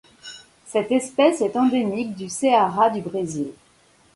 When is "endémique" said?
1.55-2.15